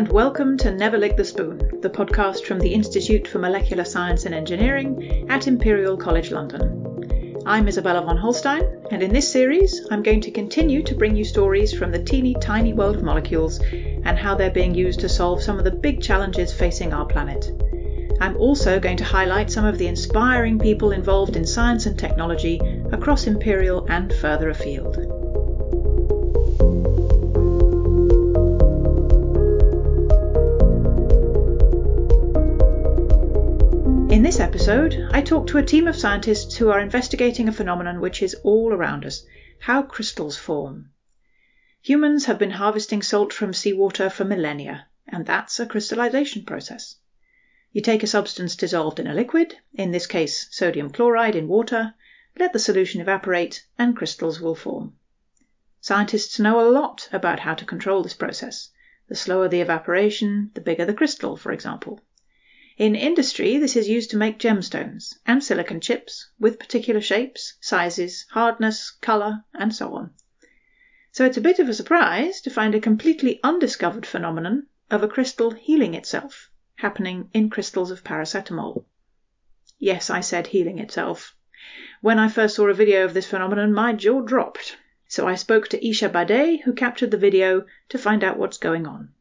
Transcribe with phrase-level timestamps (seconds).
[0.00, 4.24] and welcome to Never Lick the Spoon, the podcast from the Institute for Molecular Science
[4.24, 7.36] and Engineering at Imperial College London.
[7.44, 11.24] I'm Isabella von Holstein, and in this series, I'm going to continue to bring you
[11.26, 15.42] stories from the teeny tiny world of molecules and how they're being used to solve
[15.42, 17.52] some of the big challenges facing our planet.
[18.22, 22.58] I'm also going to highlight some of the inspiring people involved in science and technology
[22.90, 25.19] across Imperial and further afield.
[34.40, 38.22] This episode, I talk to a team of scientists who are investigating a phenomenon which
[38.22, 39.22] is all around us
[39.58, 40.92] how crystals form.
[41.82, 46.96] Humans have been harvesting salt from seawater for millennia, and that's a crystallization process.
[47.72, 51.92] You take a substance dissolved in a liquid, in this case sodium chloride in water,
[52.38, 54.96] let the solution evaporate, and crystals will form.
[55.82, 58.70] Scientists know a lot about how to control this process.
[59.06, 62.00] The slower the evaporation, the bigger the crystal, for example.
[62.80, 68.24] In industry, this is used to make gemstones and silicon chips with particular shapes, sizes,
[68.30, 70.14] hardness, color, and so on.
[71.12, 75.08] So it's a bit of a surprise to find a completely undiscovered phenomenon of a
[75.08, 78.86] crystal healing itself happening in crystals of paracetamol.
[79.78, 81.36] Yes, I said healing itself.
[82.00, 84.78] When I first saw a video of this phenomenon, my jaw dropped.
[85.06, 88.86] So I spoke to Isha Bade, who captured the video, to find out what's going
[88.86, 89.12] on.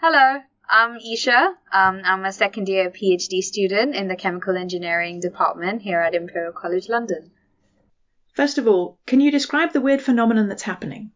[0.00, 1.54] Hello, I'm Isha.
[1.72, 6.52] Um, I'm a second year PhD student in the Chemical Engineering department here at Imperial
[6.52, 7.30] College London.
[8.34, 11.12] First of all, can you describe the weird phenomenon that's happening?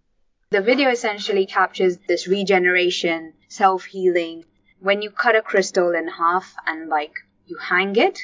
[0.50, 4.46] The video essentially captures this regeneration, self healing.
[4.80, 7.12] When you cut a crystal in half and like
[7.44, 8.20] you hang it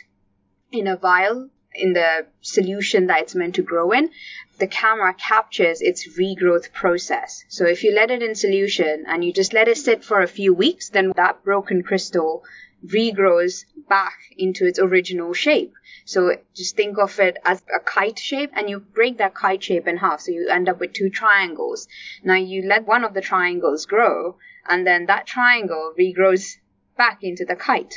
[0.73, 4.11] in a vial in the solution that it's meant to grow in,
[4.59, 7.45] the camera captures its regrowth process.
[7.48, 10.27] So if you let it in solution and you just let it sit for a
[10.27, 12.43] few weeks, then that broken crystal
[12.84, 15.72] regrows back into its original shape.
[16.05, 19.87] So just think of it as a kite shape and you break that kite shape
[19.87, 20.21] in half.
[20.21, 21.87] So you end up with two triangles.
[22.22, 24.37] Now you let one of the triangles grow
[24.69, 26.56] and then that triangle regrows
[26.97, 27.95] back into the kite.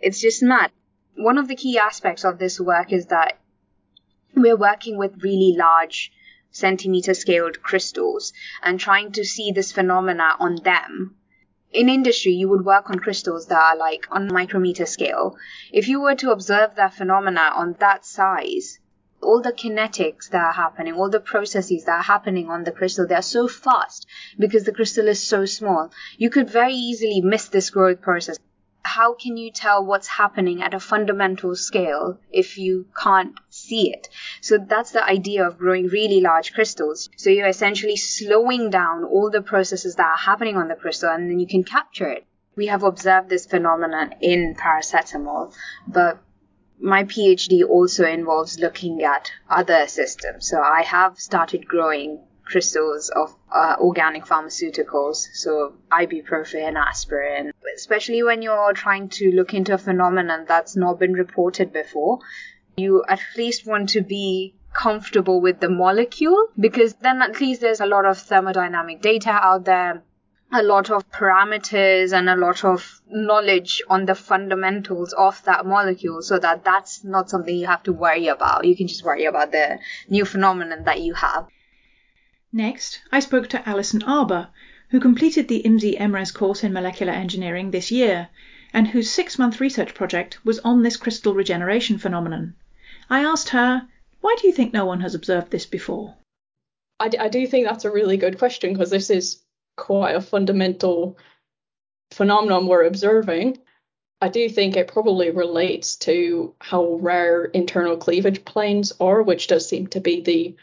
[0.00, 0.70] It's just mad.
[1.18, 3.38] One of the key aspects of this work is that
[4.34, 6.12] we're working with really large
[6.50, 11.16] centimeter scaled crystals and trying to see this phenomena on them.
[11.72, 15.38] In industry, you would work on crystals that are like on micrometer scale.
[15.72, 18.78] If you were to observe that phenomena on that size,
[19.22, 23.06] all the kinetics that are happening, all the processes that are happening on the crystal,
[23.06, 24.06] they're so fast
[24.38, 25.90] because the crystal is so small.
[26.18, 28.36] You could very easily miss this growth process
[28.96, 34.08] how can you tell what's happening at a fundamental scale if you can't see it?
[34.40, 37.10] So that's the idea of growing really large crystals.
[37.18, 41.30] So you're essentially slowing down all the processes that are happening on the crystal and
[41.30, 42.24] then you can capture it.
[42.56, 45.52] We have observed this phenomenon in paracetamol,
[45.86, 46.18] but
[46.80, 50.48] my PhD also involves looking at other systems.
[50.48, 58.40] So I have started growing crystals of uh, organic pharmaceuticals, so ibuprofen, aspirin, especially when
[58.40, 62.20] you're trying to look into a phenomenon that's not been reported before.
[62.76, 67.80] You at least want to be comfortable with the molecule because then at least there's
[67.80, 70.02] a lot of thermodynamic data out there
[70.52, 76.22] a lot of parameters and a lot of knowledge on the fundamentals of that molecule
[76.22, 78.64] so that that's not something you have to worry about.
[78.64, 79.78] You can just worry about the
[80.08, 81.48] new phenomenon that you have.
[82.56, 84.48] Next, I spoke to Alison Arbour,
[84.88, 88.30] who completed the IMSE MRes course in molecular engineering this year,
[88.72, 92.54] and whose six month research project was on this crystal regeneration phenomenon.
[93.10, 93.86] I asked her,
[94.22, 96.14] why do you think no one has observed this before?
[96.98, 99.42] I, I do think that's a really good question because this is
[99.76, 101.18] quite a fundamental
[102.10, 103.58] phenomenon we're observing.
[104.22, 109.68] I do think it probably relates to how rare internal cleavage planes are, which does
[109.68, 110.56] seem to be the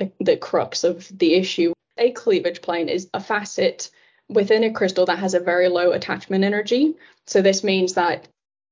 [0.00, 1.72] the, the crux of the issue.
[1.98, 3.90] A cleavage plane is a facet
[4.28, 6.94] within a crystal that has a very low attachment energy.
[7.26, 8.26] So this means that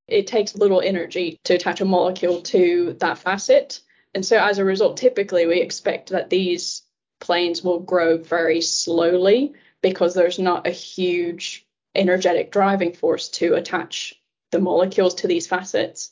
[0.06, 3.80] it takes little energy to attach a molecule to that facet.
[4.14, 6.82] And so as a result, typically we expect that these
[7.20, 9.52] planes will grow very slowly
[9.82, 14.14] because there's not a huge energetic driving force to attach
[14.50, 16.10] the molecules to these facets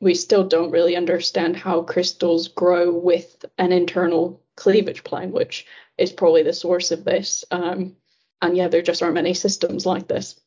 [0.00, 5.66] we still don't really understand how crystals grow with an internal cleavage plane, which
[5.98, 7.44] is probably the source of this.
[7.50, 7.96] Um,
[8.40, 10.40] and yeah, there just aren't many systems like this.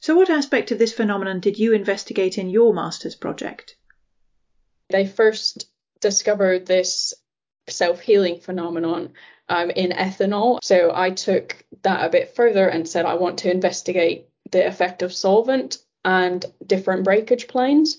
[0.00, 3.76] So, what aspect of this phenomenon did you investigate in your master's project?
[4.90, 5.66] They first
[6.00, 7.14] discovered this
[7.68, 9.14] self healing phenomenon
[9.48, 10.58] um, in ethanol.
[10.62, 15.02] So I took that a bit further and said I want to investigate the effect
[15.02, 17.98] of solvent and different breakage planes.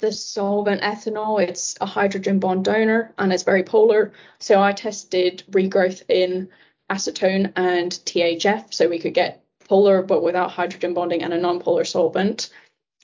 [0.00, 4.12] The solvent ethanol, it's a hydrogen bond donor and it's very polar.
[4.38, 6.50] So I tested regrowth in
[6.90, 11.84] acetone and THF so we could get polar but without hydrogen bonding and a non-polar
[11.84, 12.50] solvent.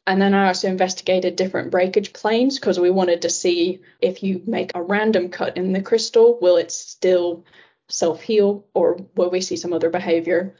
[0.06, 4.43] And then I also investigated different breakage planes because we wanted to see if you
[4.47, 7.47] make a random cut in the crystal, will it still
[7.89, 10.56] self heal or will we see some other behavior?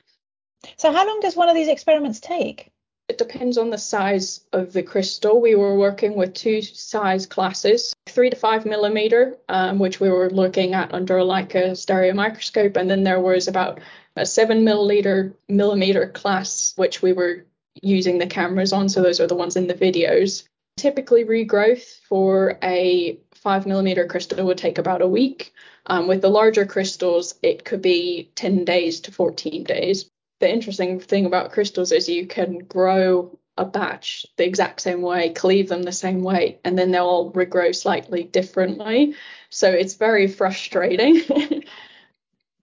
[0.79, 2.73] So, how long does one of these experiments take?
[3.09, 5.41] It depends on the size of the crystal.
[5.41, 10.31] We were working with two size classes, three to five millimeter, um, which we were
[10.31, 13.81] looking at under like a stereo microscope, and then there was about
[14.17, 17.45] a seven milliliter millimeter class, which we were
[17.83, 18.89] using the cameras on.
[18.89, 20.45] So those are the ones in the videos.
[20.79, 25.53] Typically, regrowth for a five millimeter crystal would take about a week.
[25.87, 30.11] Um, with the larger crystals, it could be 10 days to 14 days.
[30.41, 35.31] The interesting thing about crystals is you can grow a batch the exact same way,
[35.31, 39.15] cleave them the same way, and then they'll all regrow slightly differently.
[39.51, 41.23] So it's very frustrating.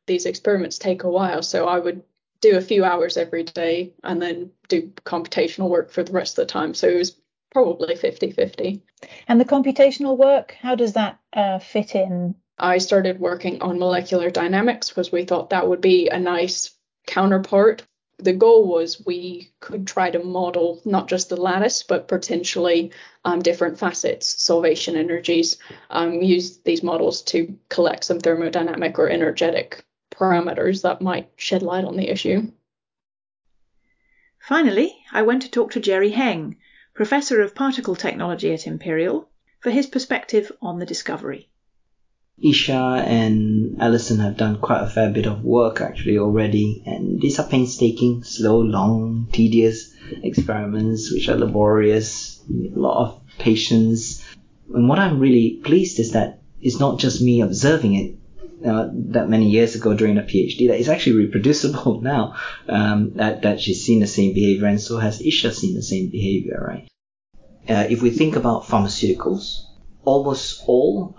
[0.08, 2.04] These experiments take a while, so I would
[2.42, 6.48] do a few hours every day and then do computational work for the rest of
[6.48, 6.74] the time.
[6.74, 7.16] So it was
[7.52, 8.82] probably 50 50.
[9.28, 12.36] And the computational work, how does that uh, fit in?
[12.58, 16.72] I started working on molecular dynamics because we thought that would be a nice
[17.06, 17.84] counterpart.
[18.18, 22.92] The goal was we could try to model not just the lattice, but potentially
[23.26, 25.58] um, different facets, solvation energies,
[25.90, 31.86] um, use these models to collect some thermodynamic or energetic parameters that might shed light
[31.86, 32.52] on the issue.
[34.40, 36.58] Finally, I went to talk to Jerry Heng,
[36.94, 41.51] Professor of Particle Technology at Imperial, for his perspective on the discovery.
[42.44, 47.40] Isha and Alison have done quite a fair bit of work actually already, and these
[47.40, 49.94] are painstaking, slow, long, tedious
[50.24, 54.24] experiments which are laborious, a lot of patience.
[54.74, 58.16] And what I'm really pleased is that it's not just me observing it,
[58.66, 62.36] uh, that many years ago during a PhD that is actually reproducible now.
[62.68, 66.10] Um, that that she's seen the same behavior, and so has Isha seen the same
[66.10, 66.88] behavior, right?
[67.70, 69.62] Uh, if we think about pharmaceuticals,
[70.04, 71.14] almost all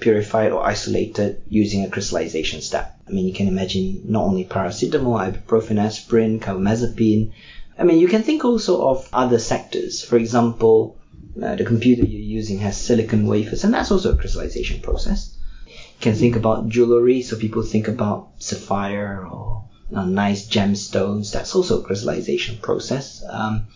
[0.00, 2.94] purified or isolated using a crystallization step.
[3.06, 7.32] I mean, you can imagine not only paracetamol, ibuprofen, aspirin, carbamazepine.
[7.78, 10.02] I mean, you can think also of other sectors.
[10.02, 10.96] For example,
[11.42, 15.36] uh, the computer you're using has silicon wafers, and that's also a crystallization process
[15.66, 21.32] You can think about jewelry, so people think about sapphire or uh, nice gemstones.
[21.32, 23.22] That's also a crystallization process.
[23.28, 23.66] Um,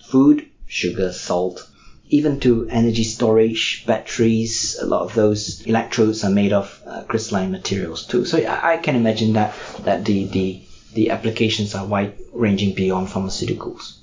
[0.00, 1.68] food, sugar, salt,
[2.08, 7.50] even to energy storage, batteries, a lot of those electrodes are made of uh, crystalline
[7.50, 8.24] materials too.
[8.24, 9.54] So I, I, can imagine that
[9.84, 10.62] that the, the
[10.94, 13.98] the applications are wide ranging beyond pharmaceuticals.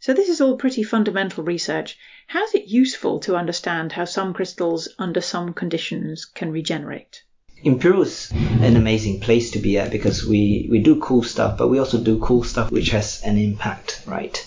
[0.00, 1.98] So this is all pretty fundamental research.
[2.26, 7.22] How is it useful to understand how some crystals under some conditions can regenerate?
[7.62, 11.68] Imperial is an amazing place to be at because we, we do cool stuff, but
[11.68, 14.42] we also do cool stuff which has an impact, right?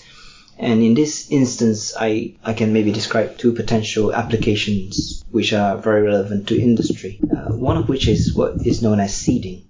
[0.58, 6.02] And in this instance, I, I can maybe describe two potential applications which are very
[6.02, 7.20] relevant to industry.
[7.24, 9.64] Uh, one of which is what is known as seeding.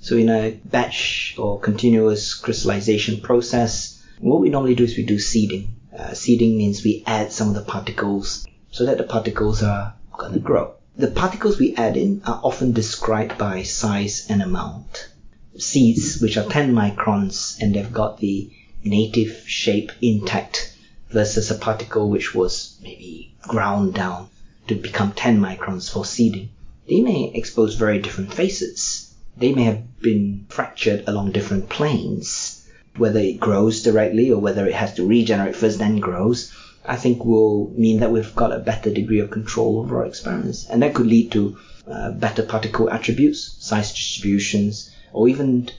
[0.00, 5.18] So in a batch or continuous crystallization process, what we normally do is we do
[5.18, 5.76] seeding.
[5.96, 10.32] Uh, seeding means we add some of the particles so that the particles are going
[10.32, 10.74] to grow.
[10.96, 15.08] The particles we add in are often described by size and amount.
[15.56, 18.50] Seeds, which are 10 microns and they've got the
[18.84, 20.76] native shape intact,
[21.10, 24.28] versus a particle which was maybe ground down
[24.68, 26.50] to become 10 microns for seeding.
[26.88, 29.14] They may expose very different faces.
[29.36, 32.64] They may have been fractured along different planes
[32.96, 36.52] whether it grows directly or whether it has to regenerate first then grows,
[36.84, 40.66] I think will mean that we've got a better degree of control over our experiments.
[40.68, 41.56] And that could lead to
[41.88, 45.70] uh, better particle attributes, size distributions, or even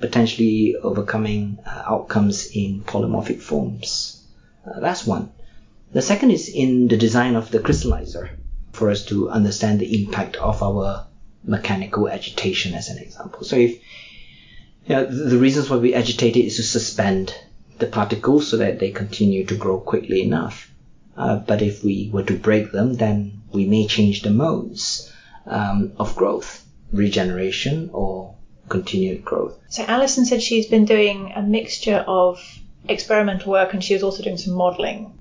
[0.00, 4.24] potentially overcoming uh, outcomes in polymorphic forms.
[4.66, 5.30] Uh, that's one.
[5.92, 8.30] The second is in the design of the crystallizer
[8.72, 11.06] for us to understand the impact of our
[11.44, 13.44] mechanical agitation as an example.
[13.44, 13.80] So if
[14.86, 17.34] you know, the reasons why we agitate it is to suspend
[17.78, 20.70] the particles so that they continue to grow quickly enough.
[21.16, 25.12] Uh, but if we were to break them, then we may change the modes
[25.46, 28.35] um, of growth, regeneration or
[28.68, 29.58] continued growth.
[29.68, 32.40] So Alison said she's been doing a mixture of
[32.88, 35.12] experimental work and she was also doing some modelling.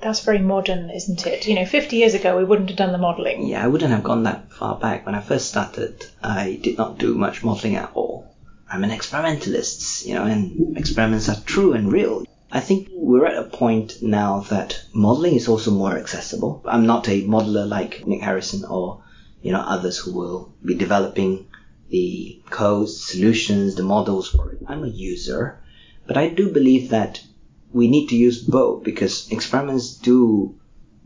[0.00, 1.46] That's very modern, isn't it?
[1.46, 3.46] You know, 50 years ago we wouldn't have done the modelling.
[3.46, 5.06] Yeah, I wouldn't have gone that far back.
[5.06, 8.34] When I first started, I did not do much modeling at all.
[8.68, 12.24] I'm an experimentalist, you know, and experiments are true and real.
[12.50, 16.62] I think we're at a point now that modeling is also more accessible.
[16.66, 19.02] I'm not a modeler like Nick Harrison or,
[19.40, 21.46] you know, others who will be developing
[21.92, 24.58] the codes, solutions, the models for it.
[24.66, 25.60] I'm a user,
[26.06, 27.22] but I do believe that
[27.70, 30.58] we need to use both because experiments do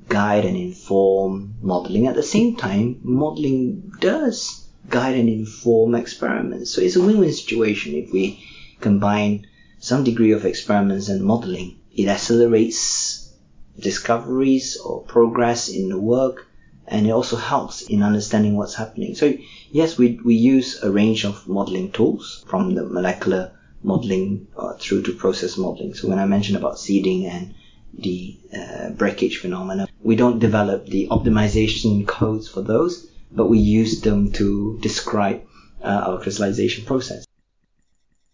[0.09, 2.07] guide and inform modeling.
[2.07, 6.71] At the same time, modeling does guide and inform experiments.
[6.71, 8.45] So it's a win-win situation if we
[8.81, 9.49] combine
[9.81, 11.81] some degree of experiments and modeling.
[11.97, 13.35] It accelerates
[13.77, 16.47] discoveries or progress in the work
[16.89, 19.15] and it also helps in understanding what's happening.
[19.15, 19.35] So
[19.71, 23.53] yes, we, we use a range of modeling tools from the molecular
[23.83, 25.95] modeling uh, through to process modeling.
[25.95, 27.55] So when I mentioned about seeding and
[27.95, 34.01] the uh, breakage phenomena, we don't develop the optimization codes for those, but we use
[34.01, 35.43] them to describe
[35.83, 37.27] uh, our crystallization process.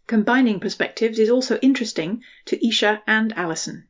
[0.06, 3.88] Combining perspectives is also interesting to Isha and Alison.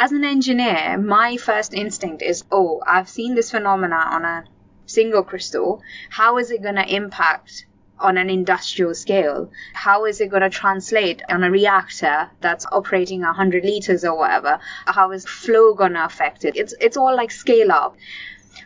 [0.00, 4.44] As an engineer, my first instinct is, oh, I've seen this phenomena on a
[4.86, 5.82] single crystal.
[6.08, 7.66] How is it going to impact
[7.98, 9.50] on an industrial scale?
[9.72, 14.60] How is it going to translate on a reactor that's operating 100 liters or whatever?
[14.86, 16.56] How is flow going to affect it?
[16.56, 17.96] It's, it's all like scale up.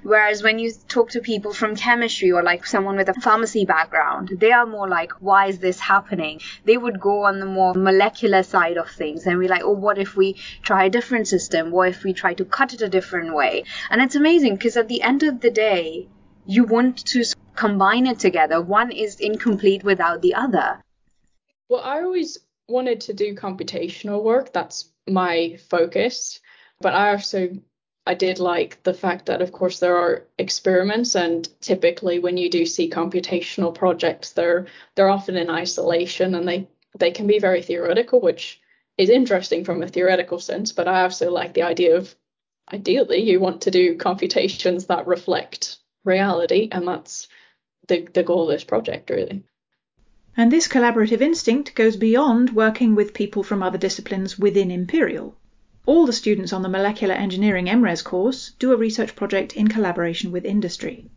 [0.03, 4.33] Whereas when you talk to people from chemistry or like someone with a pharmacy background,
[4.39, 6.41] they are more like, why is this happening?
[6.65, 9.99] They would go on the more molecular side of things and be like, oh, what
[9.99, 11.71] if we try a different system?
[11.71, 13.65] What if we try to cut it a different way?
[13.91, 16.09] And it's amazing because at the end of the day,
[16.47, 18.61] you want to combine it together.
[18.61, 20.83] One is incomplete without the other.
[21.69, 24.53] Well, I always wanted to do computational work.
[24.53, 26.41] That's my focus.
[26.81, 27.51] But I also
[28.07, 32.51] I did like the fact that of course there are experiments and typically when you
[32.51, 36.69] do see computational projects they're they're often in isolation and they
[36.99, 38.61] they can be very theoretical, which
[38.99, 42.15] is interesting from a theoretical sense, but I also like the idea of
[42.73, 47.29] ideally you want to do computations that reflect reality and that's
[47.89, 49.43] the, the goal of this project, really.
[50.37, 55.37] And this collaborative instinct goes beyond working with people from other disciplines within Imperial.
[55.85, 60.31] All the students on the Molecular Engineering MRes course do a research project in collaboration
[60.31, 61.11] with industry.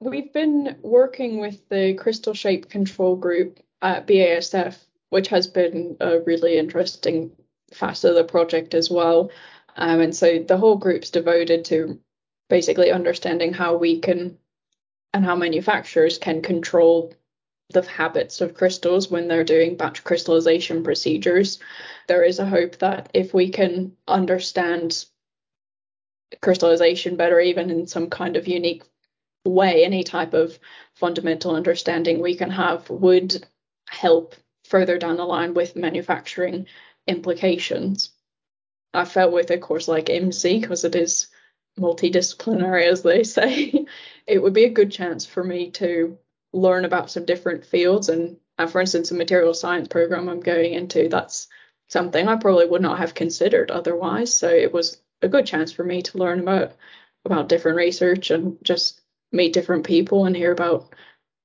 [0.00, 4.76] We've been working with the crystal shape control group at BASF,
[5.10, 7.30] which has been a really interesting
[7.72, 9.30] facet of the project as well.
[9.76, 12.00] Um, and so the whole group's devoted to
[12.48, 14.38] basically understanding how we can
[15.14, 17.14] and how manufacturers can control
[17.72, 21.58] the habits of crystals when they're doing batch crystallization procedures.
[22.08, 25.04] There is a hope that if we can understand
[26.40, 28.84] crystallization better, even in some kind of unique
[29.44, 30.58] way, any type of
[30.94, 33.44] fundamental understanding we can have would
[33.88, 36.66] help further down the line with manufacturing
[37.06, 38.10] implications.
[38.94, 41.28] I felt with a course like MC, because it is
[41.78, 43.86] multidisciplinary, as they say,
[44.26, 46.18] it would be a good chance for me to
[46.52, 48.08] learn about some different fields.
[48.08, 51.48] And uh, for instance, a material science program I'm going into, that's
[51.88, 54.34] something I probably would not have considered otherwise.
[54.34, 56.72] So it was a good chance for me to learn about
[57.24, 60.92] about different research and just meet different people and hear about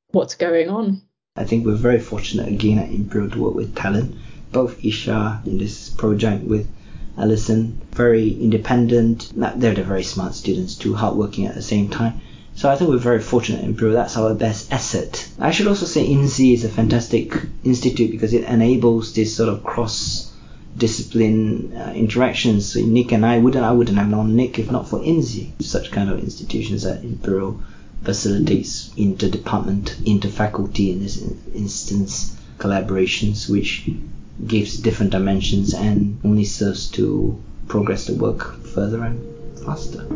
[0.10, 1.02] what's going on.
[1.36, 4.16] I think we're very fortunate again at Imperial to work with talent.
[4.52, 6.68] Both Isha in this project with
[7.18, 9.32] Alison, very independent.
[9.36, 12.22] They're the very smart students too, hardworking at the same time.
[12.58, 13.96] So I think we're very fortunate Imperial.
[13.96, 15.30] That's our best asset.
[15.38, 17.32] I should also say IMSE is a fantastic
[17.64, 20.34] institute because it enables this sort of cross
[20.76, 22.74] discipline uh, interactions.
[22.74, 25.62] So Nick and I wouldn't I wouldn't have known Nick if not for IMSE.
[25.62, 27.62] Such kind of institutions at Imperial
[28.04, 31.22] facilitates interdepartment, interfaculty in this
[31.54, 33.88] instance collaborations, which
[34.48, 40.08] gives different dimensions and only serves to progress the work further and faster.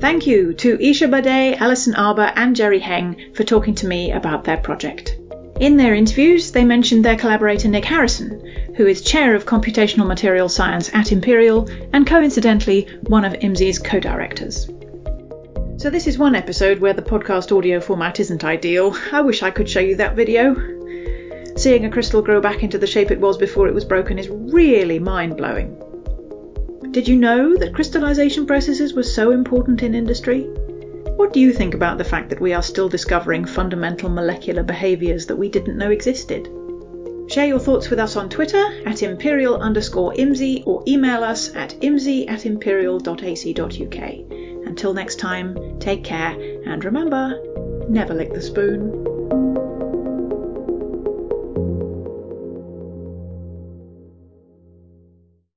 [0.00, 4.44] Thank you to Isha Bade, Alison Arbour, and Jerry Heng for talking to me about
[4.44, 5.18] their project.
[5.58, 8.40] In their interviews, they mentioned their collaborator Nick Harrison,
[8.76, 13.98] who is Chair of Computational Material Science at Imperial and coincidentally one of IMSE's co
[13.98, 14.70] directors.
[15.78, 18.96] So, this is one episode where the podcast audio format isn't ideal.
[19.10, 20.54] I wish I could show you that video.
[21.56, 24.28] Seeing a crystal grow back into the shape it was before it was broken is
[24.28, 25.76] really mind blowing.
[26.98, 30.48] Did you know that crystallization processes were so important in industry?
[31.14, 35.24] What do you think about the fact that we are still discovering fundamental molecular behaviours
[35.26, 36.48] that we didn't know existed?
[37.28, 41.76] Share your thoughts with us on Twitter at imperial underscore IMSE or email us at
[41.82, 44.02] imse at imperial.ac.uk.
[44.66, 46.36] Until next time, take care
[46.66, 47.40] and remember,
[47.88, 49.07] never lick the spoon.